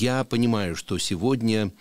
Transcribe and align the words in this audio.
я 0.00 0.24
понимаю, 0.24 0.76
что 0.76 0.98
сегодня 0.98 1.72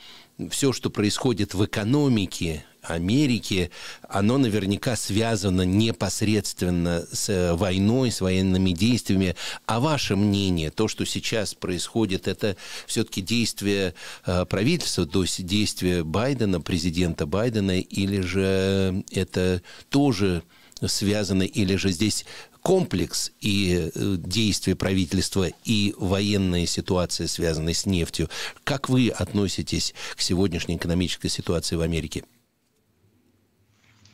все, 0.50 0.74
что 0.74 0.90
происходит 0.90 1.54
в 1.54 1.66
экономике 1.66 2.66
Америки, 2.82 3.72
оно 4.10 4.38
наверняка 4.38 4.96
связано 4.98 5.62
непосредственно 5.62 7.06
с 7.12 7.30
э, 7.30 7.54
войной, 7.54 8.12
с 8.12 8.20
военными 8.20 8.72
действиями. 8.72 9.36
А 9.66 9.80
ваше 9.80 10.18
мнение, 10.18 10.70
то, 10.70 10.90
что 10.90 11.06
сейчас 11.06 11.54
происходит, 11.54 12.28
это 12.28 12.58
все-таки 12.86 13.22
действие 13.22 13.94
э, 14.26 14.46
правительства, 14.46 15.06
то 15.06 15.22
есть 15.22 15.46
действие 15.46 16.04
Байдена, 16.04 16.60
президента 16.60 17.26
Байдена, 17.26 17.80
или 17.80 18.20
же 18.20 19.06
это 19.12 19.62
тоже 19.90 20.44
связано, 20.82 21.44
или 21.44 21.76
же 21.76 21.90
здесь 21.90 22.26
комплекс 22.62 23.32
и 23.42 23.92
э, 23.94 24.16
действия 24.18 24.76
правительства, 24.76 25.48
и 25.66 25.94
военная 25.98 26.66
ситуация, 26.66 27.28
связанная 27.28 27.74
с 27.74 27.86
нефтью. 27.86 28.30
Как 28.64 28.90
вы 28.90 29.10
относитесь 29.10 29.94
к 30.16 30.22
сегодняшней 30.22 30.78
экономической 30.78 31.30
ситуации 31.30 31.76
в 31.76 31.82
Америке? 31.82 32.24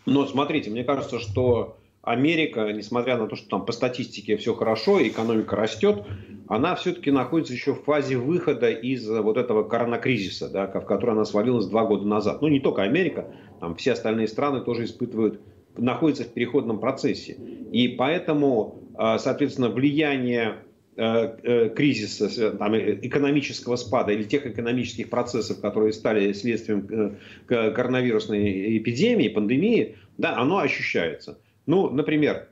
Но 0.05 0.25
смотрите, 0.25 0.71
мне 0.71 0.83
кажется, 0.83 1.19
что 1.19 1.77
Америка, 2.01 2.71
несмотря 2.71 3.17
на 3.17 3.27
то, 3.27 3.35
что 3.35 3.49
там 3.49 3.65
по 3.65 3.71
статистике 3.71 4.37
все 4.37 4.55
хорошо, 4.55 5.05
экономика 5.05 5.55
растет, 5.55 6.03
она 6.47 6.75
все-таки 6.75 7.11
находится 7.11 7.53
еще 7.53 7.75
в 7.75 7.83
фазе 7.83 8.17
выхода 8.17 8.71
из 8.71 9.07
вот 9.07 9.37
этого 9.37 9.63
коронакризиса, 9.63 10.49
да, 10.49 10.65
в 10.65 10.85
который 10.85 11.11
она 11.11 11.25
свалилась 11.25 11.67
два 11.67 11.85
года 11.85 12.07
назад. 12.07 12.41
Ну, 12.41 12.47
не 12.47 12.59
только 12.59 12.81
Америка, 12.81 13.27
там 13.59 13.75
все 13.75 13.91
остальные 13.91 14.27
страны 14.27 14.61
тоже 14.61 14.85
испытывают 14.85 15.39
находится 15.77 16.23
в 16.23 16.29
переходном 16.29 16.79
процессе. 16.79 17.37
И 17.71 17.89
поэтому, 17.89 18.79
а, 18.95 19.17
соответственно, 19.17 19.69
влияние 19.69 20.55
э, 20.97 21.37
э, 21.43 21.69
кризиса, 21.69 22.51
там, 22.51 22.73
э, 22.73 22.99
экономического 23.01 23.75
спада 23.77 24.11
или 24.11 24.23
тех 24.23 24.45
экономических 24.45 25.09
процессов, 25.09 25.61
которые 25.61 25.93
стали 25.93 26.33
следствием 26.33 27.17
коронавирусной 27.47 28.77
эпидемии, 28.77 29.29
пандемии, 29.29 29.95
да, 30.17 30.37
оно 30.37 30.59
ощущается. 30.59 31.39
Ну, 31.65 31.89
например, 31.89 32.47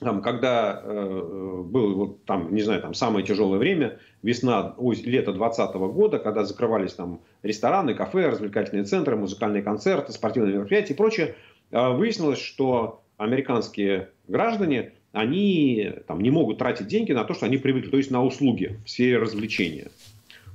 там, 0.00 0.22
когда 0.22 0.80
э, 0.82 1.62
было 1.64 1.94
вот, 1.94 2.24
там, 2.24 2.54
не 2.54 2.62
знаю, 2.62 2.80
там 2.80 2.94
самое 2.94 3.26
тяжелое 3.26 3.58
время, 3.58 3.98
весна, 4.22 4.74
ой, 4.78 4.94
лето 4.96 5.32
2020 5.32 5.74
года, 5.74 6.18
когда 6.18 6.44
закрывались 6.44 6.94
там 6.94 7.20
рестораны, 7.42 7.94
кафе, 7.94 8.28
развлекательные 8.28 8.84
центры, 8.84 9.16
музыкальные 9.16 9.62
концерты, 9.62 10.12
спортивные 10.12 10.54
мероприятия 10.54 10.94
и 10.94 10.96
прочее, 10.96 11.34
а, 11.34 11.57
выяснилось, 11.70 12.40
что 12.40 13.02
американские 13.16 14.10
граждане, 14.26 14.92
они 15.12 15.92
там, 16.06 16.20
не 16.20 16.30
могут 16.30 16.58
тратить 16.58 16.86
деньги 16.86 17.12
на 17.12 17.24
то, 17.24 17.34
что 17.34 17.46
они 17.46 17.56
привыкли, 17.56 17.90
то 17.90 17.96
есть 17.96 18.10
на 18.10 18.24
услуги 18.24 18.78
в 18.84 18.90
сфере 18.90 19.18
развлечения. 19.18 19.90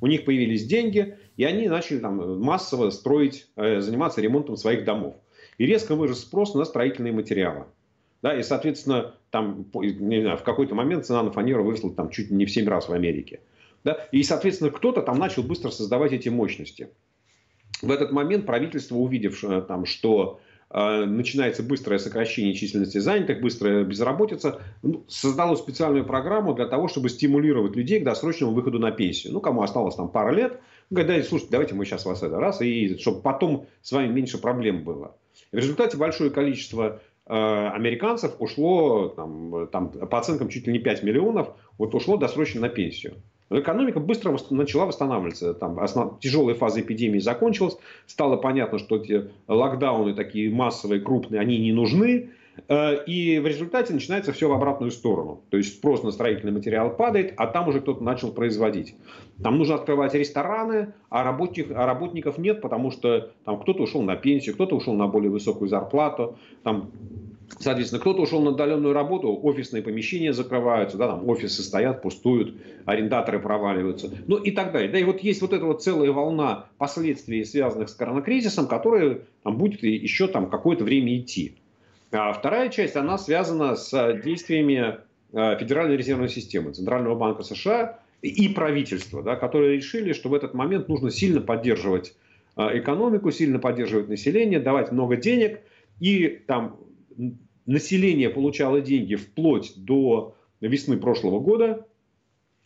У 0.01 0.07
них 0.07 0.25
появились 0.25 0.65
деньги, 0.65 1.17
и 1.37 1.43
они 1.43 1.67
начали 1.67 1.99
там, 1.99 2.41
массово 2.41 2.89
строить, 2.89 3.47
э, 3.55 3.79
заниматься 3.79 4.21
ремонтом 4.21 4.57
своих 4.57 4.85
домов. 4.85 5.15
И 5.57 5.65
резко 5.65 5.95
вырос 5.95 6.21
спрос 6.21 6.55
на 6.55 6.65
строительные 6.65 7.13
материалы. 7.13 7.65
Да, 8.21 8.37
и, 8.37 8.43
соответственно, 8.43 9.15
там, 9.31 9.65
не 9.73 10.21
знаю, 10.21 10.37
в 10.37 10.43
какой-то 10.43 10.75
момент 10.75 11.05
цена 11.05 11.23
на 11.23 11.31
фанеру 11.31 11.63
выросла 11.63 11.93
там, 11.93 12.09
чуть 12.09 12.31
не 12.31 12.45
в 12.45 12.51
7 12.51 12.67
раз 12.67 12.87
в 12.87 12.93
Америке. 12.93 13.41
Да? 13.83 14.07
И, 14.11 14.23
соответственно, 14.23 14.71
кто-то 14.71 15.01
там 15.01 15.19
начал 15.19 15.43
быстро 15.43 15.71
создавать 15.71 16.13
эти 16.13 16.29
мощности. 16.29 16.89
В 17.81 17.91
этот 17.91 18.13
момент 18.13 18.45
правительство, 18.45 18.95
увидевшее, 18.95 19.61
там, 19.61 19.85
что 19.85 20.39
а, 20.39 20.43
начинается 20.73 21.61
быстрое 21.61 21.99
сокращение 21.99 22.55
численности 22.55 22.97
занятых, 22.97 23.41
быстрая 23.41 23.83
безработица, 23.83 24.59
ну, 24.81 25.05
создало 25.07 25.55
специальную 25.55 26.03
программу 26.03 26.55
для 26.55 26.65
того, 26.65 26.87
чтобы 26.87 27.09
стимулировать 27.09 27.75
людей 27.75 27.99
к 27.99 28.03
досрочному 28.03 28.53
выходу 28.53 28.79
на 28.79 28.91
пенсию. 28.91 29.33
Ну, 29.33 29.39
кому 29.39 29.61
осталось 29.61 29.95
там 29.95 30.09
пара 30.09 30.31
лет, 30.31 30.59
говорят, 30.89 31.27
слушайте, 31.27 31.51
давайте 31.51 31.75
мы 31.75 31.85
сейчас 31.85 32.05
вас 32.05 32.23
это 32.23 32.39
раз, 32.39 32.61
и 32.61 32.97
чтобы 32.97 33.21
потом 33.21 33.67
с 33.83 33.91
вами 33.91 34.11
меньше 34.11 34.39
проблем 34.39 34.83
было. 34.83 35.15
В 35.51 35.57
результате 35.57 35.97
большое 35.97 36.31
количество 36.31 37.01
э, 37.27 37.33
американцев 37.33 38.35
ушло, 38.39 39.09
там, 39.09 39.67
там, 39.71 39.91
по 39.91 40.17
оценкам, 40.17 40.49
чуть 40.49 40.65
ли 40.65 40.73
не 40.73 40.79
5 40.79 41.03
миллионов, 41.03 41.49
вот 41.77 41.93
ушло 41.93 42.17
досрочно 42.17 42.61
на 42.61 42.69
пенсию. 42.69 43.15
Но 43.53 43.59
экономика 43.59 43.99
быстро 43.99 44.35
начала 44.49 44.87
восстанавливаться. 44.87 45.53
Там 45.53 45.79
основ... 45.79 46.19
тяжелая 46.19 46.55
фаза 46.55 46.81
эпидемии 46.81 47.19
закончилась. 47.19 47.77
Стало 48.07 48.35
понятно, 48.35 48.79
что 48.79 48.95
эти 48.95 49.29
локдауны 49.47 50.15
такие 50.15 50.49
массовые, 50.49 50.99
крупные, 50.99 51.39
они 51.39 51.59
не 51.59 51.71
нужны. 51.71 52.31
Э, 52.67 53.03
и 53.05 53.37
в 53.37 53.45
результате 53.45 53.93
начинается 53.93 54.33
все 54.33 54.49
в 54.49 54.53
обратную 54.53 54.89
сторону. 54.89 55.41
То 55.51 55.57
есть 55.57 55.75
спрос 55.75 56.01
на 56.01 56.09
строительный 56.09 56.51
материал 56.51 56.95
падает, 56.95 57.35
а 57.37 57.45
там 57.45 57.67
уже 57.67 57.79
кто-то 57.79 58.03
начал 58.03 58.31
производить. 58.31 58.95
Там 59.43 59.59
нужно 59.59 59.75
открывать 59.75 60.15
рестораны, 60.15 60.95
а, 61.11 61.23
работников, 61.23 61.77
а 61.77 61.85
работников 61.85 62.39
нет, 62.39 62.59
потому 62.59 62.89
что 62.89 63.33
там 63.45 63.59
кто-то 63.59 63.83
ушел 63.83 64.01
на 64.01 64.15
пенсию, 64.15 64.55
кто-то 64.55 64.75
ушел 64.75 64.95
на 64.95 65.05
более 65.05 65.29
высокую 65.29 65.67
зарплату. 65.67 66.39
Там 66.63 66.89
Соответственно, 67.59 67.99
кто-то 67.99 68.21
ушел 68.21 68.41
на 68.41 68.51
отдаленную 68.51 68.93
работу, 68.93 69.37
офисные 69.41 69.83
помещения 69.83 70.33
закрываются, 70.33 70.97
да, 70.97 71.07
там 71.07 71.27
офисы 71.29 71.61
стоят, 71.61 72.01
пустуют, 72.01 72.55
арендаторы 72.85 73.39
проваливаются, 73.39 74.11
ну 74.27 74.37
и 74.37 74.51
так 74.51 74.71
далее. 74.71 74.89
Да, 74.89 74.97
и 74.97 75.03
вот 75.03 75.21
есть 75.21 75.41
вот 75.41 75.53
эта 75.53 75.65
вот 75.65 75.83
целая 75.83 76.11
волна 76.11 76.67
последствий, 76.77 77.43
связанных 77.43 77.89
с 77.89 77.93
коронакризисом, 77.93 78.67
которая 78.67 79.19
там, 79.43 79.57
будет 79.57 79.83
еще 79.83 80.27
там 80.27 80.49
какое-то 80.49 80.83
время 80.83 81.17
идти. 81.17 81.55
А 82.11 82.31
вторая 82.33 82.69
часть, 82.69 82.95
она 82.95 83.17
связана 83.17 83.75
с 83.75 84.21
действиями 84.23 84.97
э, 85.33 85.57
Федеральной 85.59 85.97
резервной 85.97 86.29
системы, 86.29 86.71
Центрального 86.71 87.15
банка 87.15 87.43
США 87.43 87.99
и 88.21 88.47
правительства, 88.49 89.23
да, 89.23 89.35
которые 89.35 89.77
решили, 89.77 90.13
что 90.13 90.29
в 90.29 90.33
этот 90.33 90.53
момент 90.53 90.87
нужно 90.87 91.11
сильно 91.11 91.41
поддерживать 91.41 92.13
э, 92.55 92.79
экономику, 92.79 93.31
сильно 93.31 93.59
поддерживать 93.59 94.09
население, 94.09 94.59
давать 94.59 94.91
много 94.91 95.17
денег 95.17 95.61
и 95.99 96.41
там 96.47 96.77
население 97.65 98.29
получало 98.29 98.81
деньги 98.81 99.15
вплоть 99.15 99.73
до 99.75 100.35
весны 100.61 100.97
прошлого 100.97 101.39
года, 101.39 101.85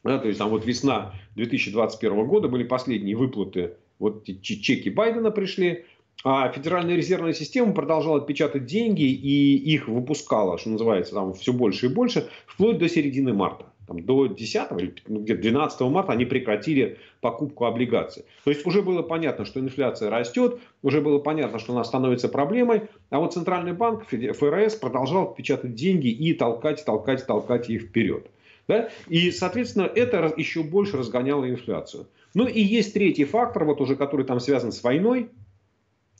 да, 0.04 0.20
то 0.20 0.28
есть 0.28 0.40
там 0.40 0.50
вот 0.50 0.66
весна 0.66 1.14
2021 1.36 2.26
года 2.28 2.48
были 2.48 2.64
последние 2.64 3.16
выплаты, 3.16 3.76
вот 4.00 4.26
чеки 4.26 4.90
Байдена 4.90 5.32
пришли, 5.32 5.86
а 6.24 6.52
Федеральная 6.52 6.96
резервная 6.96 7.34
система 7.34 7.74
продолжала 7.74 8.22
печатать 8.22 8.66
деньги 8.66 9.04
и 9.04 9.56
их 9.56 9.88
выпускала, 9.88 10.58
что 10.58 10.70
называется, 10.70 11.14
там 11.14 11.34
все 11.34 11.54
больше 11.54 11.88
и 11.88 11.90
больше, 11.90 12.30
вплоть 12.46 12.78
до 12.78 12.90
середины 12.90 13.34
марта 13.34 13.66
там, 13.88 14.04
до 14.04 14.28
10 14.28 14.72
или 14.80 14.94
ну, 15.08 15.22
где 15.22 15.36
12 15.36 15.82
марта 15.82 16.12
они 16.12 16.26
прекратили 16.26 17.00
покупку 17.22 17.66
облигаций. 17.66 18.26
То 18.44 18.52
есть 18.52 18.66
уже 18.66 18.82
было 18.82 19.02
понятно, 19.02 19.46
что 19.46 19.60
инфляция 19.60 20.10
растет, 20.10 20.60
уже 20.84 21.02
было 21.02 21.20
понятно, 21.20 21.58
что 21.58 21.74
она 21.74 21.84
становится 21.84 22.30
проблемой, 22.30 22.84
а 23.10 23.20
вот 23.20 23.34
Центральный 23.34 23.74
банк, 23.74 24.06
ФРС 24.08 24.76
продолжал 24.76 25.34
печатать 25.34 25.74
деньги 25.74 26.08
и 26.08 26.34
толкать, 26.34 26.84
толкать, 26.86 27.26
толкать 27.26 27.70
их 27.70 27.84
вперед. 27.84 28.28
Да? 28.68 28.90
И, 29.08 29.32
соответственно, 29.32 29.84
это 29.84 30.34
еще 30.36 30.62
больше 30.62 30.98
разгоняло 30.98 31.50
инфляцию. 31.50 32.08
Ну 32.34 32.46
и 32.46 32.62
есть 32.62 32.94
третий 32.94 33.24
фактор, 33.24 33.64
вот 33.64 33.80
уже 33.80 33.96
который 33.96 34.26
там 34.26 34.40
связан 34.42 34.72
с 34.74 34.84
войной, 34.84 35.30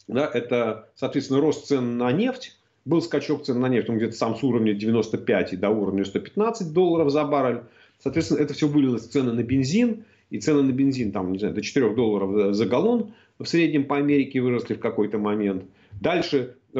да, 0.08 0.30
это, 0.34 0.90
соответственно, 0.96 1.42
рост 1.42 1.68
цен 1.68 1.98
на 1.98 2.12
нефть, 2.14 2.58
был 2.88 3.02
скачок 3.02 3.44
цен 3.44 3.60
на 3.60 3.68
нефть, 3.68 3.90
он 3.90 3.98
где-то 3.98 4.16
сам 4.16 4.36
с 4.36 4.44
уровня 4.44 4.74
95 4.74 5.54
и 5.54 5.58
до 5.58 5.70
уровня 5.70 6.06
115 6.06 6.74
долларов 6.74 7.12
за 7.12 7.26
баррель. 7.26 7.62
Соответственно, 8.02 8.40
это 8.40 8.54
все 8.54 8.68
вылилось 8.68 9.08
в 9.08 9.12
цены 9.12 9.34
на 9.34 9.44
бензин. 9.44 10.06
И 10.30 10.40
цены 10.40 10.62
на 10.62 10.72
бензин 10.72 11.12
там, 11.12 11.32
не 11.32 11.40
знаю, 11.40 11.54
до 11.54 11.62
4 11.62 11.94
долларов 11.96 12.56
за 12.56 12.66
галлон 12.66 13.14
в 13.40 13.46
среднем 13.46 13.86
по 13.86 13.98
Америке 13.98 14.42
выросли 14.42 14.74
в 14.74 14.80
какой-то 14.80 15.18
момент. 15.18 15.64
Дальше 16.02 16.56
э, 16.74 16.80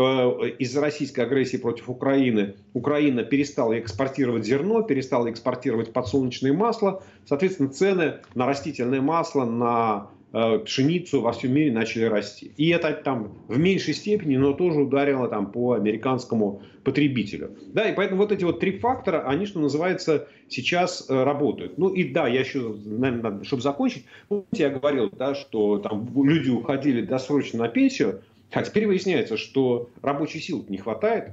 из-за 0.60 0.82
российской 0.82 1.22
агрессии 1.22 1.58
против 1.58 1.90
Украины 1.90 2.56
Украина 2.74 3.24
перестала 3.24 3.80
экспортировать 3.80 4.46
зерно, 4.46 4.82
перестала 4.82 5.30
экспортировать 5.30 5.94
подсолнечное 5.94 6.54
масло. 6.54 7.04
Соответственно, 7.26 7.70
цены 7.70 8.16
на 8.36 8.46
растительное 8.46 9.02
масло, 9.02 9.46
на 9.46 10.10
пшеницу 10.32 11.22
во 11.22 11.32
всем 11.32 11.54
мире 11.54 11.72
начали 11.72 12.04
расти. 12.04 12.52
И 12.58 12.70
это 12.70 12.92
там 12.94 13.34
в 13.48 13.58
меньшей 13.58 13.94
степени, 13.94 14.36
но 14.36 14.54
тоже 14.54 14.82
ударило 14.82 15.28
там 15.30 15.52
по 15.52 15.74
американскому 15.74 16.62
потребителю. 16.84 17.58
Да, 17.68 17.90
и 17.90 17.96
поэтому 17.96 18.22
вот 18.22 18.32
эти 18.32 18.44
вот 18.44 18.60
три 18.60 18.78
фактора, 18.78 19.28
они, 19.28 19.46
что 19.46 19.60
называется, 19.60 20.28
сейчас 20.50 21.06
э, 21.10 21.24
работают. 21.24 21.78
Ну 21.78 21.90
и 21.90 22.06
да, 22.06 22.28
я 22.28 22.42
еще, 22.42 22.76
наверное, 22.86 23.44
чтобы 23.44 23.62
закончить, 23.62 24.06
помните, 24.28 24.64
я 24.64 24.70
говорил, 24.70 25.10
да, 25.10 25.34
что 25.36 25.80
там 25.80 26.10
люди 26.24 26.50
уходили 26.50 27.02
досрочно 27.02 27.60
на 27.60 27.68
пенсию, 27.68 28.22
а 28.52 28.64
теперь 28.64 28.88
выясняется, 28.88 29.38
что 29.38 29.90
рабочей 30.02 30.40
силы 30.40 30.64
не 30.70 30.78
хватает. 30.78 31.32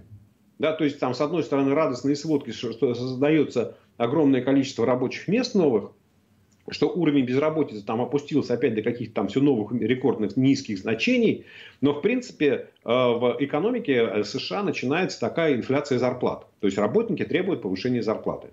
Да, 0.58 0.72
то 0.72 0.84
есть 0.84 1.00
там 1.00 1.14
с 1.14 1.20
одной 1.20 1.42
стороны 1.42 1.74
радостные 1.74 2.16
сводки, 2.16 2.50
что 2.52 2.94
создается 2.94 3.76
огромное 3.96 4.40
количество 4.40 4.86
рабочих 4.86 5.28
мест 5.28 5.54
новых, 5.54 5.90
что 6.70 6.88
уровень 6.88 7.24
безработицы 7.24 7.84
там 7.84 8.00
опустился 8.00 8.54
опять 8.54 8.74
до 8.74 8.82
каких-то 8.82 9.14
там 9.14 9.28
все 9.28 9.40
новых 9.40 9.72
рекордных 9.72 10.36
низких 10.36 10.78
значений, 10.78 11.44
но 11.80 11.92
в 11.92 12.00
принципе 12.00 12.68
э, 12.84 12.88
в 12.88 13.36
экономике 13.40 13.94
э, 13.94 14.24
США 14.24 14.62
начинается 14.62 15.20
такая 15.20 15.54
инфляция 15.56 15.98
зарплат. 15.98 16.46
То 16.60 16.66
есть 16.66 16.78
работники 16.78 17.24
требуют 17.24 17.62
повышения 17.62 18.02
зарплаты. 18.02 18.48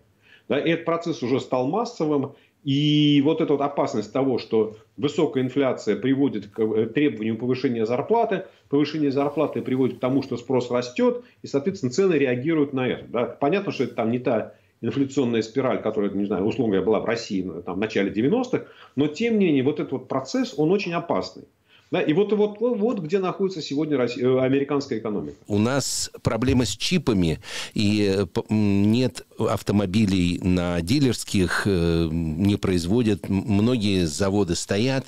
Да, 0.49 0.59
и 0.59 0.71
этот 0.71 0.85
процесс 0.85 1.23
уже 1.23 1.39
стал 1.39 1.67
массовым, 1.67 2.33
И 2.65 3.21
вот 3.23 3.39
эта 3.41 3.53
вот 3.53 3.61
опасность 3.61 4.11
того, 4.11 4.37
что 4.37 4.75
высокая 4.97 5.43
инфляция 5.43 5.95
приводит 5.95 6.47
к 6.47 6.59
э, 6.59 6.87
требованию 6.87 7.37
повышения 7.37 7.85
зарплаты, 7.85 8.43
повышение 8.69 9.11
зарплаты 9.11 9.61
приводит 9.61 9.97
к 9.97 9.99
тому, 9.99 10.21
что 10.21 10.35
спрос 10.37 10.69
растет, 10.69 11.23
и, 11.41 11.47
соответственно, 11.47 11.91
цены 11.91 12.15
реагируют 12.15 12.73
на 12.73 12.87
это. 12.87 13.05
Да? 13.07 13.25
Понятно, 13.25 13.71
что 13.71 13.85
это 13.85 13.95
там 13.95 14.11
не 14.11 14.19
та 14.19 14.53
инфляционная 14.81 15.41
спираль, 15.41 15.81
которая, 15.81 16.11
не 16.11 16.25
знаю, 16.25 16.45
условно 16.45 16.73
говоря, 16.73 16.85
была 16.85 16.99
в 16.99 17.05
России 17.05 17.43
ну, 17.43 17.61
там, 17.61 17.75
в 17.75 17.79
начале 17.79 18.11
90-х, 18.11 18.65
но, 18.95 19.07
тем 19.07 19.39
не 19.39 19.45
менее, 19.45 19.63
вот 19.63 19.79
этот 19.79 19.91
вот 19.91 20.07
процесс, 20.07 20.53
он 20.57 20.71
очень 20.71 20.93
опасный. 20.93 21.43
Да, 21.91 21.99
и 22.01 22.13
вот, 22.13 22.31
вот, 22.31 22.57
вот 22.61 22.99
где 22.99 23.19
находится 23.19 23.61
сегодня 23.61 23.97
Россия, 23.97 24.25
э, 24.25 24.39
американская 24.39 24.99
экономика. 24.99 25.35
У 25.47 25.57
нас 25.57 26.09
проблема 26.23 26.63
с 26.63 26.69
чипами, 26.69 27.39
и 27.73 28.15
э, 28.17 28.25
нет 28.49 29.25
автомобилей 29.37 30.39
на 30.41 30.79
дилерских, 30.79 31.63
э, 31.65 32.07
не 32.09 32.55
производят, 32.55 33.27
многие 33.27 34.05
заводы 34.05 34.55
стоят. 34.55 35.05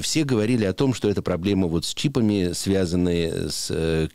Все 0.00 0.24
говорили 0.24 0.64
о 0.64 0.72
том, 0.72 0.94
что 0.94 1.10
это 1.10 1.20
проблема 1.20 1.66
вот 1.66 1.84
с 1.84 1.92
чипами, 1.92 2.52
связанные 2.54 3.50
с 3.50 4.08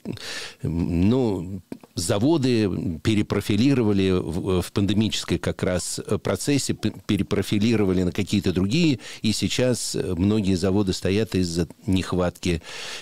ну, 0.64 1.62
заводы 1.96 3.00
перепрофилировали 3.04 4.12
в, 4.12 4.62
в 4.62 4.72
пандемической 4.72 5.38
как 5.38 5.64
раз 5.64 6.00
э, 6.06 6.18
процессе, 6.18 6.74
перепрофилировали 6.74 8.04
на 8.04 8.12
какие-то 8.12 8.52
другие, 8.52 9.00
и 9.22 9.32
сейчас 9.32 9.96
э, 9.96 10.14
многие 10.16 10.56
заводы 10.56 10.94
стоят 10.94 11.36
из-за 11.36 11.68
нехватки 11.86 12.62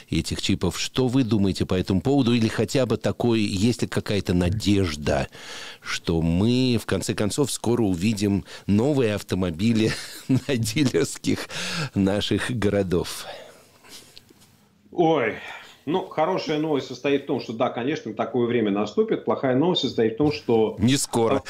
этих 0.10 0.42
чипов. 0.42 0.80
Что 0.80 1.08
вы 1.08 1.24
думаете 1.24 1.66
по 1.66 1.76
этому 1.76 2.02
поводу? 2.02 2.34
Или 2.34 2.48
хотя 2.48 2.86
бы 2.86 2.98
такой, 2.98 3.42
есть 3.42 3.82
ли 3.82 3.88
какая-то 3.88 4.34
надежда, 4.34 5.28
что 5.82 6.22
мы, 6.22 6.80
в 6.82 6.86
конце 6.86 7.14
концов, 7.14 7.52
скоро 7.52 7.84
увидим 7.84 8.46
новые 8.66 9.16
автомобили 9.16 9.92
на 10.28 10.58
дилерских 10.58 11.48
наших 11.94 12.52
городов? 12.52 13.26
Ой, 14.92 15.36
ну, 15.88 16.06
хорошая 16.06 16.60
новость 16.60 16.88
состоит 16.88 17.24
в 17.24 17.26
том, 17.28 17.40
что 17.40 17.54
да, 17.54 17.70
конечно, 17.70 18.14
такое 18.14 18.46
время 18.46 18.72
наступит. 18.72 19.24
Плохая 19.24 19.56
новость 19.56 19.84
состоит 19.84 20.16
в 20.16 20.18
том, 20.18 20.34
что... 20.34 20.76
Не 20.80 20.98
скоро. 20.98 21.42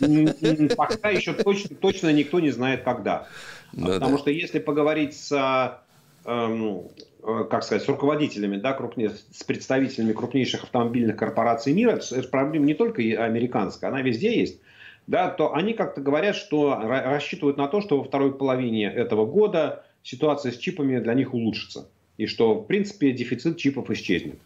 Пока 0.76 1.10
еще 1.10 1.32
точно, 1.32 1.74
точно 1.74 2.12
никто 2.12 2.38
не 2.38 2.50
знает, 2.50 2.84
когда. 2.84 3.26
Ну, 3.72 3.86
Потому 3.88 4.12
да. 4.12 4.18
что 4.18 4.30
если 4.30 4.60
поговорить 4.60 5.16
с, 5.16 5.82
эм, 6.24 6.82
э, 7.24 7.44
как 7.50 7.64
сказать, 7.64 7.82
с 7.82 7.88
руководителями, 7.88 8.58
да, 8.58 8.74
крупнее, 8.74 9.10
с 9.32 9.42
представителями 9.42 10.12
крупнейших 10.12 10.62
автомобильных 10.62 11.16
корпораций 11.16 11.72
мира, 11.72 11.96
это 11.96 12.28
проблема 12.28 12.66
не 12.66 12.74
только 12.74 13.02
американская, 13.02 13.90
она 13.90 14.02
везде 14.02 14.38
есть, 14.38 14.60
да, 15.08 15.30
то 15.30 15.52
они 15.52 15.72
как-то 15.72 16.00
говорят, 16.00 16.36
что 16.36 16.80
рассчитывают 16.80 17.56
на 17.56 17.66
то, 17.66 17.80
что 17.80 17.98
во 17.98 18.04
второй 18.04 18.38
половине 18.38 18.84
этого 18.84 19.26
года 19.26 19.84
ситуация 20.04 20.52
с 20.52 20.58
чипами 20.58 21.00
для 21.00 21.14
них 21.14 21.34
улучшится 21.34 21.88
и 22.20 22.26
что, 22.26 22.54
в 22.54 22.66
принципе, 22.66 23.12
дефицит 23.12 23.56
чипов 23.56 23.90
исчезнет. 23.90 24.38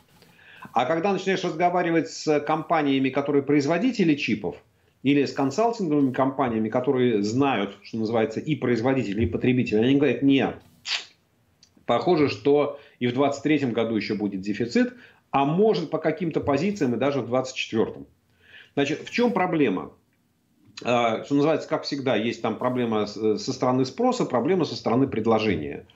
А 0.72 0.84
когда 0.84 1.12
начинаешь 1.12 1.42
разговаривать 1.42 2.08
с 2.08 2.38
компаниями, 2.40 3.10
которые 3.10 3.42
производители 3.42 4.14
чипов, 4.14 4.56
или 5.02 5.24
с 5.24 5.32
консалтинговыми 5.32 6.12
компаниями, 6.12 6.68
которые 6.68 7.22
знают, 7.24 7.76
что 7.82 7.98
называется, 7.98 8.38
и 8.38 8.54
производители, 8.54 9.24
и 9.24 9.26
потребители, 9.26 9.78
они 9.78 9.96
говорят, 9.96 10.22
нет, 10.22 10.56
похоже, 11.84 12.28
что 12.28 12.78
и 13.00 13.08
в 13.08 13.12
2023 13.12 13.72
году 13.72 13.96
еще 13.96 14.14
будет 14.14 14.40
дефицит, 14.40 14.94
а 15.32 15.44
может 15.44 15.90
по 15.90 15.98
каким-то 15.98 16.40
позициям 16.40 16.94
и 16.94 16.96
даже 16.96 17.22
в 17.22 17.28
2024. 17.28 18.06
Значит, 18.74 19.00
в 19.00 19.10
чем 19.10 19.32
проблема? 19.32 19.90
А, 20.84 21.24
что 21.24 21.34
называется, 21.34 21.68
как 21.68 21.82
всегда, 21.82 22.14
есть 22.14 22.40
там 22.40 22.56
проблема 22.56 23.06
со 23.06 23.52
стороны 23.52 23.84
спроса, 23.84 24.26
проблема 24.26 24.64
со 24.64 24.76
стороны 24.76 25.08
предложения. 25.08 25.86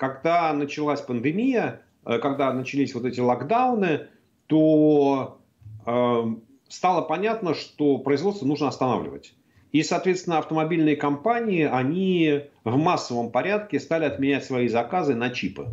Когда 0.00 0.50
началась 0.54 1.02
пандемия, 1.02 1.82
э, 2.06 2.18
когда 2.20 2.50
начались 2.54 2.94
вот 2.94 3.04
эти 3.04 3.20
локдауны, 3.20 4.06
то 4.46 5.38
э, 5.84 6.24
стало 6.68 7.02
понятно, 7.02 7.52
что 7.52 7.98
производство 7.98 8.46
нужно 8.46 8.68
останавливать. 8.68 9.34
И, 9.72 9.82
соответственно, 9.82 10.38
автомобильные 10.38 10.96
компании, 10.96 11.64
они 11.64 12.44
в 12.64 12.78
массовом 12.78 13.30
порядке 13.30 13.78
стали 13.78 14.06
отменять 14.06 14.42
свои 14.42 14.68
заказы 14.68 15.14
на 15.14 15.28
чипы. 15.28 15.66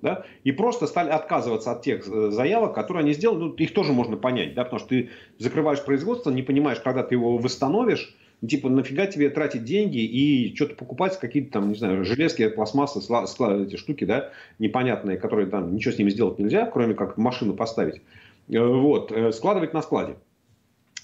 Да? 0.00 0.24
И 0.44 0.52
просто 0.52 0.86
стали 0.86 1.10
отказываться 1.10 1.72
от 1.72 1.82
тех 1.82 2.08
э, 2.08 2.30
заявок, 2.30 2.74
которые 2.74 3.02
они 3.02 3.12
сделали. 3.12 3.40
Ну, 3.40 3.52
их 3.52 3.74
тоже 3.74 3.92
можно 3.92 4.16
понять, 4.16 4.54
да? 4.54 4.64
потому 4.64 4.80
что 4.80 4.88
ты 4.88 5.10
закрываешь 5.36 5.84
производство, 5.84 6.30
не 6.30 6.42
понимаешь, 6.42 6.80
когда 6.80 7.02
ты 7.02 7.16
его 7.16 7.36
восстановишь, 7.36 8.16
Типа, 8.48 8.68
нафига 8.68 9.06
тебе 9.06 9.30
тратить 9.30 9.64
деньги 9.64 9.98
и 9.98 10.54
что-то 10.54 10.74
покупать, 10.74 11.18
какие-то 11.18 11.52
там, 11.52 11.68
не 11.68 11.74
знаю, 11.76 12.04
железки, 12.04 12.48
пластмассы, 12.48 13.00
сла, 13.00 13.24
эти 13.56 13.76
штуки, 13.76 14.04
да, 14.04 14.30
непонятные, 14.58 15.16
которые 15.16 15.46
там 15.46 15.74
ничего 15.74 15.94
с 15.94 15.98
ними 15.98 16.10
сделать 16.10 16.38
нельзя, 16.38 16.66
кроме 16.66 16.94
как 16.94 17.16
машину 17.16 17.54
поставить. 17.54 18.02
Э, 18.48 18.58
вот, 18.58 19.10
э, 19.12 19.32
складывать 19.32 19.72
на 19.72 19.82
складе. 19.82 20.16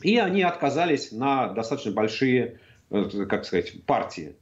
И 0.03 0.19
они 0.19 0.43
отказались 0.43 1.13
на 1.13 1.49
достаточно 1.49 1.93
большие, 1.93 2.59
э, 2.91 3.05
как 3.29 3.45
сказать, 3.45 3.83
партии. 3.85 4.35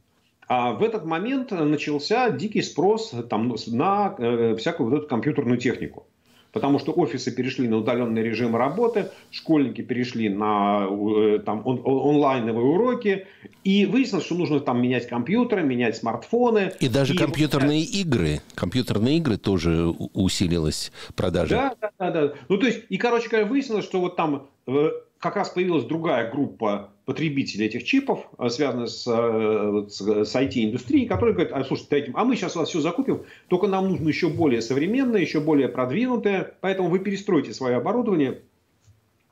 А 0.49 0.73
в 0.73 0.83
этот 0.83 1.05
момент 1.05 1.51
начался 1.51 2.31
дикий 2.31 2.63
спрос 2.63 3.15
там, 3.29 3.55
на 3.67 4.55
всякую 4.57 4.89
вот 4.89 4.99
эту 4.99 5.07
компьютерную 5.07 5.59
технику 5.59 6.08
потому 6.53 6.79
что 6.79 6.93
офисы 6.93 7.31
перешли 7.31 7.69
на 7.69 7.79
удаленный 7.79 8.23
режим 8.23 8.57
работы, 8.57 9.11
школьники 9.31 9.83
перешли 9.83 10.29
на 10.29 10.87
э, 10.89 11.39
там, 11.45 11.63
он, 11.65 11.83
онлайновые 11.85 12.67
уроки, 12.67 13.27
и 13.65 13.87
выяснилось, 13.87 14.25
что 14.25 14.35
нужно 14.35 14.61
там 14.61 14.81
менять 14.81 15.09
компьютеры, 15.09 15.63
менять 15.63 15.97
смартфоны. 15.97 16.73
И 16.81 16.89
даже 16.89 17.15
и 17.15 17.17
компьютерные 17.17 17.81
вот, 17.81 17.95
игры, 17.95 18.41
компьютерные 18.55 19.19
игры 19.19 19.37
тоже 19.37 19.89
усилилась 20.15 20.93
продажа. 21.15 21.75
Да, 21.78 21.78
да, 21.99 22.11
да. 22.11 22.35
Ну, 22.49 22.59
то 22.59 22.67
есть, 22.67 22.85
и, 22.89 22.97
короче 22.97 23.29
говоря, 23.29 23.47
выяснилось, 23.47 23.85
что 23.85 24.01
вот 24.01 24.17
там 24.17 24.49
э, 24.67 24.91
как 25.19 25.37
раз 25.37 25.51
появилась 25.51 25.85
другая 25.85 26.31
группа 26.31 26.91
потребителей 27.05 27.67
этих 27.67 27.85
чипов, 27.85 28.29
э, 28.39 28.49
связанных 28.49 28.89
с, 28.89 29.07
э, 29.07 29.87
с, 29.89 30.01
с 30.01 30.37
IT-индустрией, 30.37 31.07
которые 31.07 31.35
говорят, 31.35 31.53
а, 31.53 31.65
слушайте, 31.65 32.13
а 32.15 32.25
мы 32.25 32.37
сейчас 32.37 32.55
у 32.55 32.61
вас 32.61 32.69
все 32.69 32.81
закупим, 32.81 33.25
только 33.49 33.67
нам 33.67 33.89
нужно 33.89 34.09
еще 34.09 34.29
более 34.29 34.63
современное, 34.63 35.21
еще 35.21 35.41
более 35.41 35.69
продвинутое, 35.69 36.55
поэтому 36.61 36.89
вы 36.89 37.01
перестройте 37.01 37.53
свое 37.53 37.77
оборудование, 37.77 38.43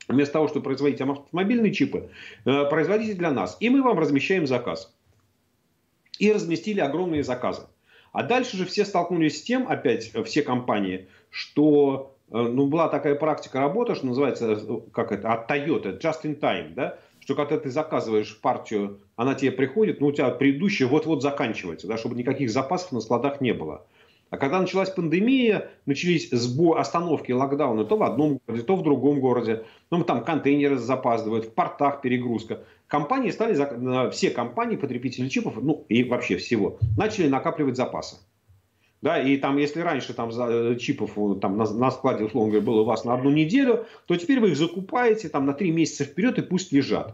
вместо 0.07 0.33
того, 0.33 0.47
чтобы 0.47 0.65
производить 0.65 0.99
автомобильные 0.99 1.73
чипы, 1.73 2.09
э, 2.45 2.65
производите 2.65 3.13
для 3.13 3.31
нас, 3.31 3.57
и 3.59 3.69
мы 3.69 3.81
вам 3.81 3.99
размещаем 3.99 4.47
заказ. 4.47 4.93
И 6.19 6.31
разместили 6.31 6.79
огромные 6.79 7.23
заказы. 7.23 7.67
А 8.11 8.23
дальше 8.23 8.57
же 8.57 8.65
все 8.65 8.85
столкнулись 8.85 9.37
с 9.37 9.43
тем, 9.43 9.67
опять 9.67 10.11
все 10.25 10.41
компании, 10.41 11.07
что 11.29 12.16
ну, 12.29 12.67
была 12.67 12.89
такая 12.89 13.15
практика 13.15 13.59
работы, 13.59 13.95
что 13.95 14.05
называется, 14.05 14.51
э, 14.51 14.79
как 14.91 15.11
это, 15.11 15.33
от 15.33 15.49
Toyota, 15.49 15.99
just 15.99 16.23
in 16.23 16.39
time, 16.39 16.73
да, 16.73 16.97
что 17.19 17.35
когда 17.35 17.57
ты 17.57 17.69
заказываешь 17.69 18.39
партию, 18.39 18.99
она 19.15 19.35
тебе 19.35 19.51
приходит, 19.51 20.01
но 20.01 20.07
у 20.07 20.11
тебя 20.11 20.29
предыдущая 20.29 20.87
вот-вот 20.87 21.21
заканчивается, 21.21 21.87
да, 21.87 21.97
чтобы 21.97 22.15
никаких 22.15 22.49
запасов 22.49 22.91
на 22.91 23.01
складах 23.01 23.41
не 23.41 23.53
было. 23.53 23.85
А 24.29 24.37
когда 24.37 24.59
началась 24.59 24.89
пандемия, 24.89 25.69
начались 25.85 26.29
сбо 26.31 26.79
остановки, 26.79 27.31
локдауны 27.31 27.85
то 27.85 27.95
в 27.95 28.03
одном 28.03 28.39
городе, 28.45 28.63
то 28.63 28.75
в 28.75 28.83
другом 28.83 29.21
городе. 29.21 29.63
Ну, 29.89 30.03
там 30.03 30.23
контейнеры 30.23 30.77
запаздывают, 30.77 31.45
в 31.45 31.53
портах 31.53 32.01
перегрузка. 32.01 32.63
Компании 32.87 33.31
стали, 33.31 33.55
э, 33.57 34.11
все 34.11 34.29
компании, 34.31 34.75
потребители 34.75 35.29
чипов, 35.29 35.55
ну 35.61 35.85
и 35.87 36.03
вообще 36.03 36.37
всего, 36.37 36.77
начали 36.97 37.27
накапливать 37.27 37.77
запасы. 37.77 38.17
Да, 39.01 39.21
и 39.21 39.37
там, 39.37 39.57
если 39.57 39.81
раньше 39.81 40.13
там 40.13 40.31
за, 40.31 40.47
э, 40.49 40.75
чипов 40.77 41.11
там, 41.39 41.57
на, 41.57 41.71
на 41.71 41.91
складе, 41.91 42.23
условно 42.23 42.51
говоря, 42.51 42.65
было 42.65 42.81
у 42.81 42.85
вас 42.85 43.05
на 43.05 43.13
одну 43.13 43.29
неделю, 43.29 43.85
то 44.07 44.15
теперь 44.15 44.39
вы 44.39 44.49
их 44.49 44.57
закупаете 44.57 45.29
там, 45.29 45.45
на 45.45 45.53
три 45.53 45.71
месяца 45.71 46.03
вперед 46.03 46.39
и 46.39 46.41
пусть 46.41 46.71
лежат. 46.71 47.13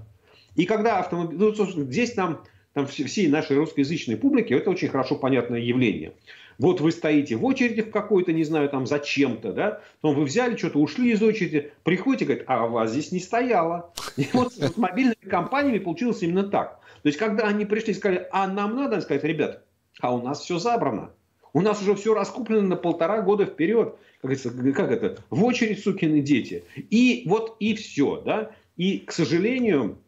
И 0.55 0.65
когда 0.65 0.99
автомобиль... 0.99 1.37
Ну, 1.37 1.53
здесь 1.53 2.15
нам, 2.15 2.43
там 2.73 2.87
всей 2.87 3.27
нашей 3.27 3.57
русскоязычной 3.57 4.15
публике 4.15 4.55
это 4.55 4.69
очень 4.69 4.87
хорошо 4.87 5.15
понятное 5.17 5.59
явление. 5.59 6.13
Вот 6.57 6.79
вы 6.79 6.91
стоите 6.91 7.35
в 7.35 7.43
очереди 7.43 7.81
в 7.81 7.91
какой-то, 7.91 8.31
не 8.31 8.43
знаю, 8.43 8.69
там 8.69 8.85
зачем-то, 8.85 9.53
да, 9.53 9.81
потом 10.01 10.17
вы 10.17 10.23
взяли 10.23 10.55
что-то, 10.55 10.79
ушли 10.79 11.11
из 11.11 11.21
очереди, 11.21 11.71
приходите, 11.83 12.25
говорят, 12.25 12.45
а 12.47 12.65
у 12.65 12.71
вас 12.71 12.91
здесь 12.91 13.11
не 13.11 13.19
стояло. 13.19 13.91
И 14.17 14.27
вот 14.31 14.53
с 14.53 14.77
мобильными 14.77 15.15
компаниями 15.15 15.79
получилось 15.79 16.21
именно 16.21 16.43
так. 16.43 16.79
То 17.01 17.07
есть, 17.07 17.17
когда 17.17 17.47
они 17.47 17.65
пришли 17.65 17.91
и 17.91 17.95
сказали, 17.95 18.27
а 18.31 18.47
нам 18.47 18.75
надо, 18.75 19.01
сказать, 19.01 19.23
ребят, 19.23 19.63
а 19.99 20.13
у 20.15 20.21
нас 20.21 20.41
все 20.41 20.59
забрано. 20.59 21.11
У 21.53 21.61
нас 21.61 21.81
уже 21.81 21.95
все 21.95 22.13
раскуплено 22.13 22.61
на 22.61 22.75
полтора 22.75 23.21
года 23.21 23.45
вперед. 23.45 23.95
Как, 24.21 24.31
как 24.75 24.91
это? 24.91 25.23
В 25.29 25.43
очередь, 25.43 25.83
сукины 25.83 26.21
дети. 26.21 26.63
И 26.75 27.23
вот 27.27 27.55
и 27.59 27.75
все. 27.75 28.21
Да? 28.25 28.51
И, 28.75 28.99
к 28.99 29.11
сожалению, 29.11 29.99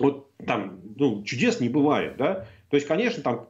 вот 0.00 0.28
там 0.46 0.80
ну, 0.96 1.22
чудес 1.22 1.60
не 1.60 1.68
бывает. 1.68 2.16
Да? 2.16 2.46
То 2.70 2.76
есть, 2.76 2.86
конечно, 2.86 3.22
там 3.22 3.48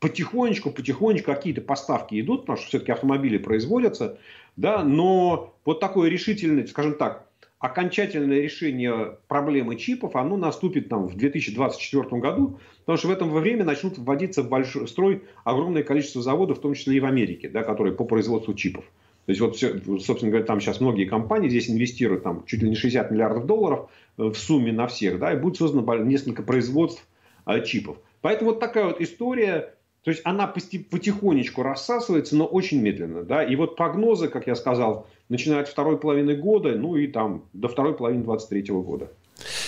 потихонечку, 0.00 0.70
потихонечку 0.70 1.32
какие-то 1.32 1.60
поставки 1.60 2.20
идут, 2.20 2.42
потому 2.42 2.58
что 2.58 2.68
все-таки 2.68 2.92
автомобили 2.92 3.38
производятся, 3.38 4.18
да, 4.56 4.84
но 4.84 5.56
вот 5.64 5.80
такое 5.80 6.08
решительное, 6.08 6.66
скажем 6.66 6.94
так, 6.94 7.27
окончательное 7.58 8.40
решение 8.40 9.18
проблемы 9.26 9.76
чипов, 9.76 10.14
оно 10.16 10.36
наступит 10.36 10.88
там, 10.88 11.06
в 11.06 11.16
2024 11.16 12.20
году, 12.20 12.58
потому 12.80 12.98
что 12.98 13.08
в 13.08 13.10
это 13.10 13.24
время 13.24 13.64
начнут 13.64 13.98
вводиться 13.98 14.42
в 14.42 14.48
большой 14.48 14.86
строй 14.86 15.22
огромное 15.44 15.82
количество 15.82 16.22
заводов, 16.22 16.58
в 16.58 16.60
том 16.60 16.74
числе 16.74 16.96
и 16.96 17.00
в 17.00 17.04
Америке, 17.04 17.48
да, 17.48 17.62
которые 17.64 17.94
по 17.94 18.04
производству 18.04 18.54
чипов. 18.54 18.84
То 19.26 19.32
есть, 19.32 19.40
вот, 19.40 19.56
все, 19.56 19.78
собственно 19.98 20.30
говоря, 20.30 20.46
там 20.46 20.60
сейчас 20.60 20.80
многие 20.80 21.04
компании 21.04 21.50
здесь 21.50 21.68
инвестируют 21.68 22.22
там, 22.22 22.44
чуть 22.46 22.62
ли 22.62 22.68
не 22.70 22.76
60 22.76 23.10
миллиардов 23.10 23.44
долларов 23.44 23.90
э, 24.16 24.22
в 24.22 24.34
сумме 24.36 24.72
на 24.72 24.86
всех, 24.86 25.18
да, 25.18 25.32
и 25.32 25.36
будет 25.36 25.56
создано 25.56 25.96
несколько 25.96 26.42
производств 26.42 27.06
э, 27.44 27.62
чипов. 27.64 27.98
Поэтому 28.22 28.52
вот 28.52 28.60
такая 28.60 28.86
вот 28.86 29.00
история, 29.02 29.74
то 30.04 30.10
есть 30.10 30.22
она 30.24 30.46
потихонечку 30.46 31.62
рассасывается, 31.62 32.36
но 32.36 32.46
очень 32.46 32.80
медленно. 32.80 33.24
Да? 33.24 33.44
И 33.44 33.56
вот 33.56 33.76
прогнозы, 33.76 34.28
как 34.28 34.46
я 34.46 34.54
сказал, 34.54 35.06
начинают 35.28 35.68
второй 35.68 35.98
половины 35.98 36.34
года, 36.34 36.74
ну 36.76 36.96
и 36.96 37.06
там 37.08 37.44
до 37.52 37.68
второй 37.68 37.94
половины 37.94 38.24
2023 38.24 38.74
года. 38.76 39.08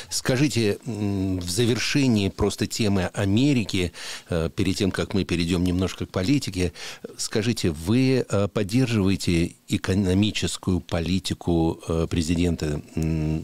Скажите, 0.09 0.79
в 0.85 1.49
завершении 1.49 2.29
просто 2.29 2.67
темы 2.67 3.07
Америки, 3.15 3.93
э, 4.29 4.51
перед 4.55 4.77
тем, 4.77 4.91
как 4.91 5.15
мы 5.15 5.25
перейдем 5.25 5.63
немножко 5.63 6.07
к 6.07 6.11
политике, 6.11 6.73
скажите, 7.17 7.71
вы 7.71 8.27
э, 8.29 8.49
поддерживаете 8.49 9.53
экономическую 9.69 10.81
политику 10.81 11.81
э, 11.87 12.07
президента, 12.11 12.83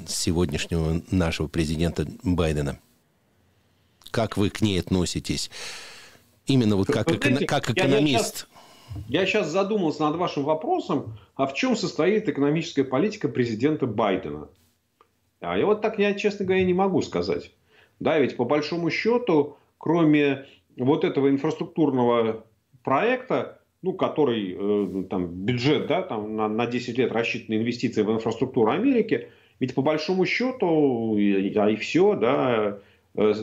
сегодняшнего 0.09 1.01
нашего 1.11 1.47
президента 1.47 2.07
Байдена? 2.23 2.79
Как 4.11 4.37
вы 4.37 4.51
к 4.51 4.61
ней 4.61 4.81
относитесь? 4.81 5.51
Именно 6.47 6.77
вот 6.77 6.87
как, 6.87 7.11
знаете, 7.11 7.47
как 7.47 7.71
экономист. 7.71 8.49
Я, 9.09 9.21
я, 9.21 9.27
сейчас, 9.27 9.27
я 9.27 9.27
сейчас 9.27 9.49
задумался 9.49 10.03
над 10.03 10.17
вашим 10.17 10.45
вопросом, 10.45 11.19
а 11.35 11.47
в 11.47 11.55
чем 11.55 11.77
состоит 11.77 12.29
экономическая 12.29 12.85
политика 12.85 13.29
президента 13.29 13.87
Байдена? 13.87 14.49
А 15.41 15.59
я 15.59 15.67
вот 15.67 15.83
так, 15.83 15.99
я, 15.99 16.15
честно 16.15 16.45
говоря, 16.45 16.65
не 16.65 16.75
могу 16.75 17.03
сказать. 17.03 17.53
Да, 18.01 18.19
ведь 18.19 18.37
по 18.37 18.45
большому 18.45 18.91
счету, 18.91 19.57
кроме 19.79 20.47
вот 20.77 21.05
этого 21.05 21.31
инфраструктурного 21.31 22.45
проекта, 22.85 23.61
ну, 23.83 23.93
который 23.93 24.57
э, 24.59 25.05
там 25.11 25.29
бюджет, 25.29 25.87
да, 25.87 26.03
там 26.03 26.37
на, 26.37 26.49
на 26.49 26.67
10 26.67 26.99
лет 26.99 27.13
рассчитаны 27.13 27.57
инвестиции 27.57 28.03
в 28.03 28.11
инфраструктуру 28.11 28.71
Америки, 28.71 29.31
ведь 29.61 29.75
по 29.75 29.83
большому 29.83 30.27
счету, 30.27 31.17
и, 31.17 31.55
а 31.57 31.71
и 31.71 31.77
все, 31.77 32.15
да, 32.15 32.79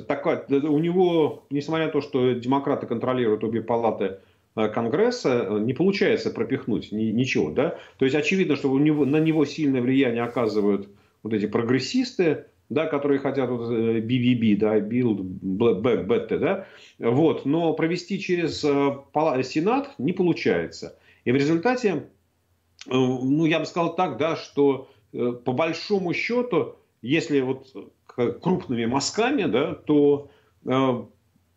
такая, 0.07 0.45
у 0.49 0.79
него, 0.79 1.45
несмотря 1.49 1.87
на 1.87 1.91
то, 1.91 2.01
что 2.01 2.33
демократы 2.33 2.87
контролируют 2.87 3.43
обе 3.43 3.61
палаты 3.61 4.19
э, 4.55 4.67
Конгресса, 4.69 5.47
э, 5.49 5.59
не 5.59 5.73
получается 5.73 6.29
пропихнуть 6.29 6.91
ни, 6.91 7.05
ничего, 7.05 7.49
да. 7.51 7.77
То 7.97 8.05
есть 8.05 8.15
очевидно, 8.15 8.55
что 8.55 8.69
у 8.71 8.77
него, 8.77 9.05
на 9.05 9.19
него 9.19 9.45
сильное 9.45 9.81
влияние 9.81 10.23
оказывают 10.23 10.89
вот 11.23 11.33
эти 11.33 11.47
прогрессисты, 11.47 12.45
да, 12.69 12.85
которые 12.85 13.19
хотят 13.19 13.49
вот 13.49 13.71
BVB, 13.71 14.53
э, 14.53 14.57
да, 14.57 14.79
Build 14.79 15.39
Back 15.41 16.05
Better, 16.05 16.37
да, 16.37 16.67
вот, 16.99 17.45
но 17.45 17.73
провести 17.73 18.19
через 18.19 18.63
э, 18.63 19.43
Сенат 19.43 19.97
не 19.97 20.13
получается. 20.13 20.97
И 21.25 21.31
в 21.31 21.35
результате, 21.35 21.89
э, 21.89 21.99
ну, 22.91 23.45
я 23.45 23.59
бы 23.59 23.65
сказал 23.65 23.95
так, 23.95 24.17
да, 24.17 24.35
что 24.35 24.89
по 25.11 25.53
большому 25.53 26.11
счету, 26.15 26.75
если 27.03 27.41
вот 27.41 27.67
крупными 28.15 28.85
мазками, 28.85 29.43
да, 29.43 29.75
то 29.75 30.29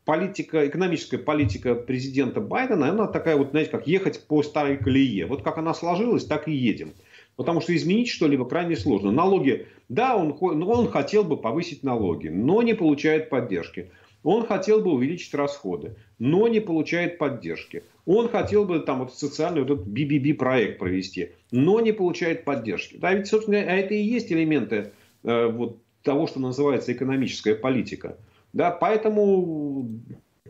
политика, 0.07 0.67
экономическая 0.67 1.19
политика 1.19 1.75
президента 1.75 2.41
Байдена, 2.41 2.91
она 2.91 3.07
такая 3.09 3.37
вот, 3.37 3.51
знаете, 3.51 3.71
как 3.71 3.87
ехать 3.87 4.27
по 4.27 4.43
старой 4.43 4.79
колее. 4.79 5.27
Вот 5.27 5.43
как 5.43 5.59
она 5.59 5.75
сложилась, 5.75 6.25
так 6.25 6.49
и 6.49 6.53
едем. 6.53 6.95
Потому 7.35 7.61
что 7.61 7.77
изменить 7.77 8.09
что-либо 8.09 8.47
крайне 8.47 8.77
сложно. 8.77 9.11
Налоги, 9.11 9.67
да, 9.91 10.17
он, 10.17 10.35
он 10.41 10.89
хотел 10.89 11.25
бы 11.25 11.37
повысить 11.37 11.83
налоги, 11.83 12.29
но 12.29 12.63
не 12.63 12.75
получает 12.75 13.29
поддержки. 13.29 13.91
Он 14.23 14.47
хотел 14.47 14.81
бы 14.81 14.93
увеличить 14.93 15.35
расходы, 15.35 15.97
но 16.19 16.49
не 16.49 16.61
получает 16.61 17.19
поддержки. 17.19 17.85
Он 18.07 18.29
хотел 18.29 18.65
бы 18.65 18.81
там 18.81 19.01
вот 19.01 19.15
социальный 19.15 19.63
вот 19.63 19.71
этот 19.71 19.87
BBB 19.87 20.35
проект 20.35 20.79
провести, 20.79 21.33
но 21.51 21.81
не 21.81 21.93
получает 21.93 22.45
поддержки. 22.45 22.97
Да, 22.97 23.13
ведь, 23.13 23.27
собственно, 23.27 23.59
а 23.59 23.73
это 23.77 23.95
и 23.95 24.03
есть 24.03 24.33
элементы 24.33 24.93
э, 25.23 25.47
вот 25.47 25.79
того, 26.07 26.27
что 26.27 26.41
называется 26.41 26.93
экономическая 26.93 27.55
политика. 27.55 28.17
Да, 28.55 28.71
поэтому 28.71 30.01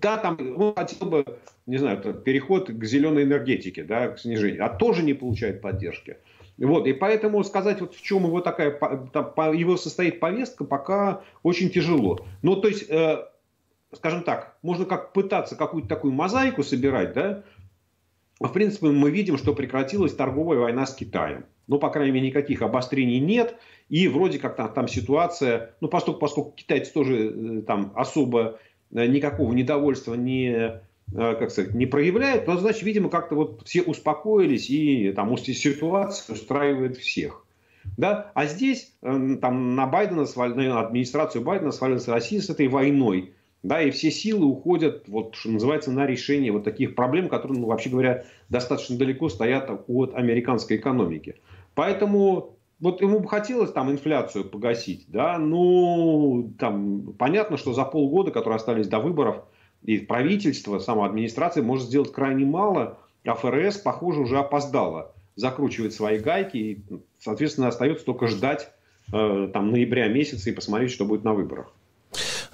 да, 0.00 0.18
там 0.18 0.38
он 0.56 0.74
хотел 0.74 1.08
бы, 1.08 1.24
не 1.66 1.78
знаю, 1.78 2.00
переход 2.14 2.70
к 2.70 2.84
зеленой 2.84 3.24
энергетике, 3.24 3.82
да, 3.82 4.08
к 4.08 4.20
снижению, 4.20 4.64
а 4.64 4.68
тоже 4.68 5.02
не 5.02 5.14
получает 5.14 5.60
поддержки. 5.60 6.18
Вот, 6.58 6.86
и 6.86 6.92
поэтому 6.92 7.42
сказать, 7.44 7.80
вот 7.80 7.94
в 7.94 8.02
чем 8.02 8.24
его 8.24 8.40
такая, 8.40 8.70
его 8.70 9.76
состоит 9.76 10.20
повестка, 10.20 10.64
пока 10.64 11.22
очень 11.42 11.70
тяжело. 11.70 12.20
Ну, 12.42 12.56
то 12.56 12.68
есть, 12.68 12.88
э, 12.88 13.24
скажем 13.92 14.22
так, 14.22 14.56
можно 14.62 14.86
как 14.86 15.12
пытаться 15.12 15.56
какую-то 15.56 15.88
такую 15.88 16.14
мозаику 16.14 16.62
собирать, 16.62 17.12
да, 17.12 17.42
в 18.40 18.52
принципе, 18.52 18.86
мы 18.86 19.10
видим, 19.10 19.38
что 19.38 19.54
прекратилась 19.54 20.14
торговая 20.14 20.58
война 20.58 20.86
с 20.86 20.94
Китаем. 20.94 21.46
Ну, 21.66 21.78
по 21.78 21.90
крайней 21.90 22.12
мере, 22.12 22.28
никаких 22.28 22.62
обострений 22.62 23.18
нет. 23.18 23.56
И 23.88 24.08
вроде 24.08 24.38
как 24.38 24.56
там, 24.56 24.72
там 24.72 24.88
ситуация, 24.88 25.74
ну, 25.80 25.88
поскольку, 25.88 26.20
поскольку 26.20 26.52
китайцы 26.52 26.92
тоже 26.92 27.16
э, 27.16 27.62
там 27.62 27.92
особо 27.94 28.58
э, 28.92 29.06
никакого 29.06 29.52
недовольства 29.52 30.14
не 30.14 30.80
Э, 31.14 31.36
как 31.38 31.50
сказать, 31.50 31.74
не 31.74 31.86
проявляет, 31.86 32.46
но, 32.46 32.56
значит, 32.56 32.82
видимо, 32.82 33.08
как-то 33.08 33.36
вот 33.36 33.62
все 33.64 33.82
успокоились, 33.82 34.68
и 34.70 35.12
там 35.12 35.36
ситуация 35.36 36.34
устраивает 36.34 36.96
всех. 36.96 37.44
Да? 37.96 38.32
А 38.34 38.46
здесь 38.46 38.92
э, 39.02 39.36
там, 39.40 39.76
на 39.76 39.86
Байдена, 39.86 40.26
на 40.36 40.80
администрацию 40.80 41.44
Байдена 41.44 41.70
свалилась 41.70 42.08
Россия 42.08 42.40
с 42.40 42.50
этой 42.50 42.66
войной. 42.66 43.34
Да, 43.66 43.82
и 43.82 43.90
все 43.90 44.12
силы 44.12 44.46
уходят, 44.46 45.08
вот, 45.08 45.34
что 45.34 45.50
называется, 45.50 45.90
на 45.90 46.06
решение 46.06 46.52
вот 46.52 46.62
таких 46.62 46.94
проблем, 46.94 47.28
которые, 47.28 47.58
ну, 47.58 47.66
вообще 47.66 47.90
говоря, 47.90 48.24
достаточно 48.48 48.96
далеко 48.96 49.28
стоят 49.28 49.70
от 49.88 50.14
американской 50.14 50.76
экономики. 50.76 51.34
Поэтому 51.74 52.56
вот 52.78 53.00
ему 53.00 53.18
бы 53.18 53.28
хотелось 53.28 53.72
там 53.72 53.90
инфляцию 53.90 54.44
погасить, 54.44 55.06
да, 55.08 55.38
ну, 55.38 56.52
там, 56.60 57.14
понятно, 57.18 57.56
что 57.56 57.72
за 57.72 57.84
полгода, 57.84 58.30
которые 58.30 58.56
остались 58.56 58.86
до 58.86 59.00
выборов, 59.00 59.42
и 59.82 59.98
правительство, 59.98 60.78
сама 60.78 61.04
администрация 61.06 61.64
может 61.64 61.86
сделать 61.86 62.12
крайне 62.12 62.44
мало, 62.44 62.98
а 63.24 63.34
ФРС, 63.34 63.78
похоже, 63.78 64.20
уже 64.20 64.38
опоздала 64.38 65.12
закручивает 65.36 65.92
свои 65.92 66.18
гайки, 66.18 66.56
и, 66.56 66.84
соответственно, 67.18 67.68
остается 67.68 68.04
только 68.04 68.26
ждать 68.26 68.70
э, 69.12 69.50
там, 69.52 69.70
ноября 69.70 70.08
месяца 70.08 70.50
и 70.50 70.54
посмотреть, 70.54 70.90
что 70.90 71.04
будет 71.04 71.24
на 71.24 71.34
выборах. 71.34 71.72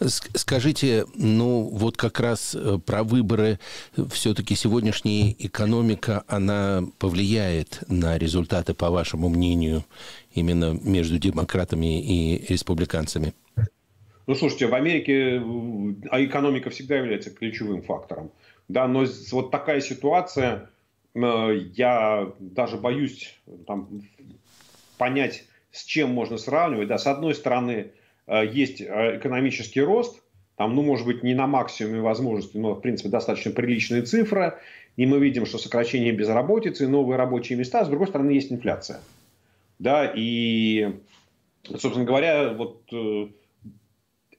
Скажите, 0.01 1.07
ну 1.15 1.63
вот 1.63 1.97
как 1.97 2.21
раз 2.21 2.55
э, 2.55 2.79
про 2.85 3.03
выборы, 3.03 3.59
все-таки 4.11 4.55
сегодняшняя 4.55 5.35
экономика, 5.39 6.25
она 6.27 6.83
повлияет 6.99 7.83
на 7.89 8.19
результаты, 8.19 8.75
по 8.75 8.91
вашему 8.91 9.29
мнению, 9.29 9.85
именно 10.35 10.79
между 10.83 11.19
демократами 11.19 12.03
и 12.03 12.47
республиканцами? 12.49 13.35
Ну, 14.27 14.35
слушайте, 14.35 14.67
в 14.67 14.75
Америке 14.75 15.43
а 16.11 16.25
экономика 16.25 16.71
всегда 16.71 16.97
является 16.97 17.31
ключевым 17.31 17.83
фактором. 17.83 18.31
Да, 18.69 18.87
но 18.87 19.05
вот 19.33 19.51
такая 19.51 19.81
ситуация, 19.81 20.71
э, 21.15 21.19
я 21.75 22.33
даже 22.39 22.77
боюсь 22.77 23.39
там, 23.67 24.03
понять, 24.97 25.45
с 25.73 25.85
чем 25.85 26.11
можно 26.11 26.39
сравнивать. 26.39 26.89
Да, 26.89 26.99
с 26.99 27.07
одной 27.07 27.35
стороны, 27.35 27.73
э, 27.73 27.91
есть 28.29 28.81
э, 28.81 29.19
экономический 29.19 29.81
рост, 29.81 30.23
там, 30.57 30.75
ну, 30.75 30.83
может 30.83 31.07
быть, 31.07 31.23
не 31.23 31.35
на 31.35 31.47
максимуме 31.47 32.01
возможностей, 32.01 32.59
но, 32.59 32.75
в 32.75 32.81
принципе, 32.81 33.09
достаточно 33.09 33.51
приличная 33.51 34.03
цифра. 34.03 34.61
И 34.97 35.07
мы 35.07 35.19
видим, 35.19 35.47
что 35.47 35.59
сокращение 35.59 36.13
безработицы, 36.13 36.87
новые 36.87 37.17
рабочие 37.17 37.59
места. 37.59 37.85
С 37.85 37.89
другой 37.89 38.09
стороны, 38.09 38.33
есть 38.33 38.53
инфляция. 38.53 39.01
Да, 39.79 40.13
и, 40.15 40.93
собственно 41.65 42.05
говоря, 42.05 42.53
вот 42.53 42.83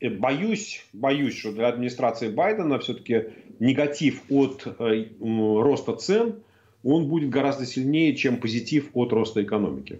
Э, 0.03 0.09
боюсь, 0.09 0.85
боюсь, 0.91 1.37
что 1.37 1.53
для 1.53 1.69
администрации 1.69 2.29
Байдена 2.29 2.77
все-таки 2.79 3.23
негатив 3.59 4.21
от 4.29 4.67
э, 4.67 5.05
роста 5.21 5.95
цен, 5.95 6.35
он 6.83 7.07
будет 7.07 7.29
гораздо 7.29 7.65
сильнее, 7.65 8.13
чем 8.15 8.37
позитив 8.37 8.89
от 8.93 9.13
роста 9.13 9.41
экономики. 9.41 9.99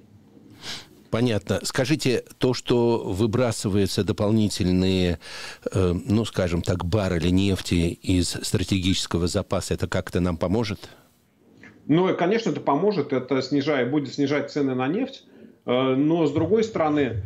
Понятно. 1.14 1.60
Скажите, 1.62 2.24
то, 2.40 2.56
что 2.56 2.98
выбрасываются 2.98 4.04
дополнительные, 4.04 5.20
э, 5.72 5.94
ну, 5.94 6.26
скажем 6.26 6.64
так, 6.64 6.86
баррели 6.86 7.30
нефти 7.30 8.00
из 8.02 8.30
стратегического 8.30 9.28
запаса, 9.28 9.76
это 9.76 9.88
как-то 9.88 10.22
нам 10.22 10.38
поможет? 10.38 10.90
Ну, 11.86 12.12
конечно, 12.16 12.50
это 12.50 12.62
поможет. 12.62 13.14
Это 13.14 13.44
снижает, 13.44 13.92
будет 13.92 14.12
снижать 14.12 14.50
цены 14.50 14.74
на 14.74 14.88
нефть. 14.88 15.24
Э, 15.68 15.94
но, 15.94 16.26
с 16.26 16.32
другой 16.34 16.64
стороны, 16.64 17.22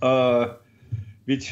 э, 0.00 0.44
ведь 1.26 1.50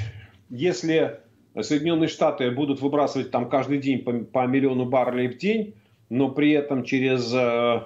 если 0.48 1.22
Соединенные 1.60 2.08
Штаты 2.08 2.52
будут 2.52 2.80
выбрасывать 2.80 3.32
там 3.32 3.48
каждый 3.48 3.78
день 3.78 4.04
по, 4.04 4.12
по 4.12 4.46
миллиону 4.46 4.84
баррелей 4.84 5.26
в 5.26 5.38
день, 5.38 5.74
но 6.08 6.28
при 6.28 6.52
этом 6.52 6.84
через 6.84 7.34
э, 7.34 7.82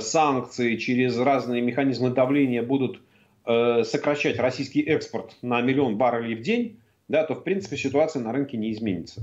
санкции, 0.00 0.76
через 0.76 1.18
разные 1.18 1.62
механизмы 1.62 2.10
давления 2.10 2.62
будут 2.62 3.00
э, 3.46 3.84
сокращать 3.84 4.38
российский 4.38 4.80
экспорт 4.82 5.36
на 5.42 5.60
миллион 5.60 5.96
баррелей 5.96 6.34
в 6.34 6.42
день, 6.42 6.78
да, 7.08 7.24
то 7.24 7.34
в 7.34 7.44
принципе 7.44 7.76
ситуация 7.76 8.22
на 8.22 8.32
рынке 8.32 8.56
не 8.56 8.72
изменится. 8.72 9.22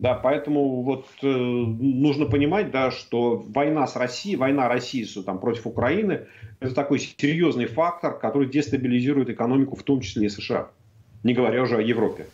Да, 0.00 0.14
поэтому 0.14 0.82
вот 0.82 1.06
э, 1.22 1.26
нужно 1.26 2.26
понимать, 2.26 2.70
да, 2.70 2.90
что 2.90 3.36
война 3.36 3.86
с 3.86 3.94
Россией, 3.94 4.36
война 4.36 4.68
России 4.68 5.06
там, 5.22 5.38
против 5.38 5.66
Украины, 5.66 6.26
это 6.58 6.74
такой 6.74 6.98
серьезный 6.98 7.66
фактор, 7.66 8.18
который 8.18 8.48
дестабилизирует 8.48 9.30
экономику, 9.30 9.76
в 9.76 9.82
том 9.84 10.00
числе 10.00 10.26
и 10.26 10.28
США, 10.28 10.68
не 11.22 11.32
говоря 11.32 11.62
уже 11.62 11.76
о 11.78 11.80
Европе. 11.80 12.26